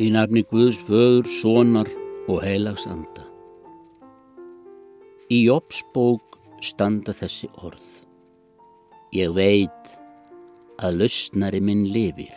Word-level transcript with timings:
Í 0.00 0.06
nafni 0.08 0.40
Guðs 0.48 0.78
föður, 0.86 1.26
sonar 1.28 1.88
og 2.24 2.38
heilags 2.40 2.86
anda. 2.88 3.26
Í 5.28 5.42
Jópsbók 5.44 6.38
standa 6.64 7.12
þessi 7.12 7.50
orð. 7.60 7.88
Ég 9.12 9.34
veit 9.36 9.90
að 10.80 11.02
lausnari 11.02 11.60
minn 11.60 11.82
lifir 11.92 12.32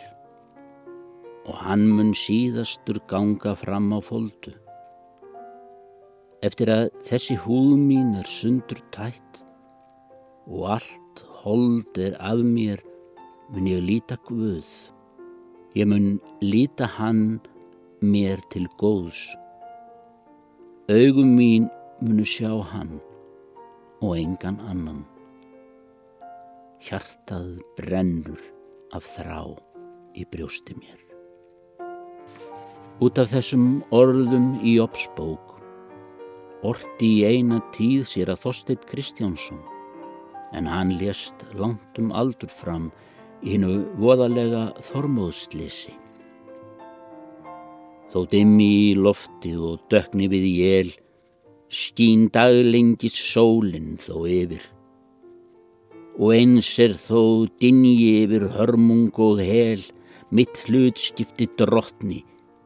og 1.48 1.56
hann 1.62 1.86
mun 1.88 2.12
síðastur 2.12 3.00
ganga 3.08 3.54
fram 3.56 3.88
á 3.96 4.00
fóldu. 4.04 4.52
Eftir 6.44 6.68
að 6.68 6.90
þessi 7.08 7.38
húð 7.46 7.78
mín 7.80 8.12
er 8.20 8.28
sundur 8.28 8.84
tætt 8.92 9.40
og 10.52 10.68
allt 10.76 11.24
hold 11.40 11.96
er 11.96 12.20
af 12.20 12.44
mér 12.44 12.84
mun 13.56 13.72
ég 13.72 13.80
líta 13.88 14.20
Guð. 14.28 14.68
Ég 15.72 15.88
mun 15.88 16.20
líta 16.44 16.92
hann 17.00 17.40
mér 18.04 18.42
til 18.52 18.66
góðs. 18.80 19.20
Augum 20.92 21.32
mín 21.38 21.70
munu 22.04 22.24
sjá 22.28 22.52
hann 22.72 22.98
og 24.04 24.18
engan 24.18 24.60
annan. 24.68 25.04
Hjartað 26.84 27.62
brennur 27.78 28.42
af 28.92 29.08
þrá 29.16 29.40
í 30.14 30.26
brjósti 30.28 30.76
mér. 30.76 31.00
Út 33.02 33.18
af 33.18 33.32
þessum 33.32 33.82
orðum 33.94 34.54
í 34.62 34.76
opsbók 34.84 35.56
orti 36.64 37.10
í 37.18 37.24
eina 37.26 37.58
tíð 37.74 38.04
sér 38.08 38.30
að 38.32 38.44
Þorsteit 38.44 38.86
Kristjánsson 38.88 39.60
en 40.54 40.68
hann 40.70 40.94
lést 41.00 41.42
langt 41.58 41.98
um 41.98 42.12
aldur 42.14 42.52
fram 42.52 42.86
í 43.42 43.56
hennu 43.56 43.82
voðalega 44.00 44.70
þormóðslisi. 44.92 46.03
Þó 48.14 48.20
dimmi 48.30 48.66
í 48.78 48.90
lofti 48.94 49.56
og 49.58 49.88
dökni 49.90 50.28
við 50.30 50.44
jél, 50.46 50.90
skín 51.66 52.28
daglengis 52.30 53.16
sólinn 53.18 53.96
þó 53.98 54.20
yfir. 54.30 54.62
Og 56.22 56.30
eins 56.36 56.70
er 56.78 56.94
þó 56.94 57.50
dingi 57.58 58.20
yfir 58.20 58.46
hörmung 58.54 59.10
og 59.18 59.42
hel, 59.42 59.82
mitt 60.30 60.62
hlut 60.68 61.02
skipti 61.02 61.50
drottni 61.58 62.20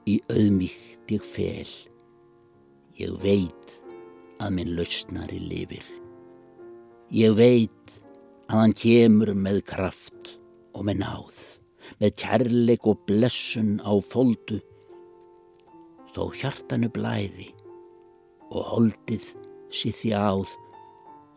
í 0.04 0.20
auðmíkt 0.28 1.16
ég 1.16 1.24
fel. 1.24 1.72
Ég 3.00 3.16
veit 3.24 3.80
að 4.44 4.52
minn 4.52 4.76
lausnari 4.76 5.40
lifir. 5.40 5.88
Ég 7.08 7.32
veit 7.40 8.00
að 8.52 8.66
hann 8.66 8.76
kemur 8.84 9.32
með 9.32 9.64
kraft 9.72 10.34
og 10.76 10.84
með 10.84 11.06
náð, 11.06 11.44
með 12.04 12.18
kærleik 12.20 12.84
og 12.84 13.06
blessun 13.08 13.78
á 13.80 13.96
fóldu 14.04 14.60
þó 16.14 16.28
hjartanu 16.34 16.88
blæði 16.92 17.50
og 18.48 18.64
holdið 18.72 19.32
síð 19.74 19.96
þjáð, 20.02 20.52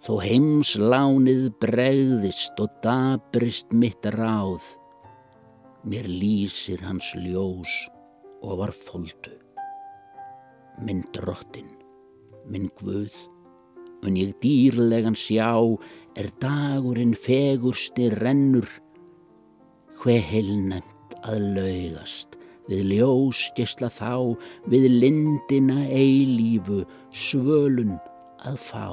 þó 0.05 0.13
heimslánið 0.23 1.43
bregðist 1.61 2.59
og 2.63 2.71
dabrist 2.83 3.73
mitt 3.75 4.07
ráð, 4.15 4.63
mér 5.83 6.07
lýsir 6.07 6.81
hans 6.85 7.11
ljós 7.19 7.73
og 8.41 8.61
var 8.61 8.73
foldu. 8.75 9.35
Minn 10.81 11.03
drottin, 11.13 11.69
minn 12.49 12.71
guð, 12.79 13.13
mun 14.01 14.17
ég 14.17 14.33
dýrlegan 14.41 15.17
sjá, 15.19 15.53
er 16.17 16.31
dagurinn 16.41 17.13
fegursti 17.13 18.09
rennur, 18.17 18.69
hve 20.01 20.17
heilnæmt 20.31 21.17
að 21.21 21.43
laugast, 21.57 22.40
við 22.69 22.83
ljós 22.93 23.45
gesla 23.57 23.89
þá, 23.91 24.37
við 24.69 24.89
lindina 24.91 25.85
eilífu, 25.87 26.83
svölun 27.11 27.97
að 28.47 28.59
fá. 28.61 28.87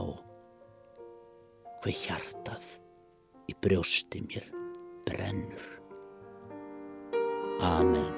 Hver 1.82 1.98
hjartað 2.04 2.70
í 3.48 3.56
brjósti 3.62 4.25
mér 4.26 4.48
brennur. 5.09 5.69
Amen. 7.65 8.18